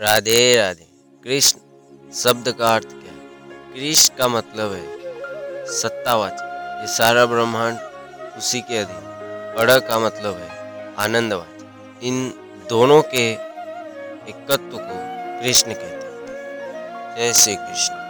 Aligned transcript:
राधे 0.00 0.56
राधे। 0.56 0.86
कृष्ण 1.24 1.58
शब्द 2.12 2.52
का 2.52 2.74
अर्थ 2.74 2.88
क्या 2.88 3.12
है? 3.12 3.28
कृष्ण 3.74 4.16
का 4.16 4.28
मतलब 4.28 4.72
है 4.72 4.84
सत्तावाचक 5.72 6.80
ये 6.80 6.86
सारा 6.96 7.26
ब्रह्मांड 7.26 7.78
उसी 8.38 8.60
के 8.60 8.78
अधीन। 8.78 9.54
अड़ 9.58 9.78
का 9.80 9.98
मतलब 9.98 10.36
है 10.36 10.94
आनंदवाचक 10.98 12.00
इन 12.02 12.28
दोनों 12.68 13.02
के 13.02 13.30
एकत्व 14.30 14.78
को 14.78 14.98
कृष्ण 15.42 15.74
कहते 15.74 16.06
हैं। 16.06 17.16
जय 17.16 17.32
श्री 17.32 17.56
कृष्ण। 17.56 18.05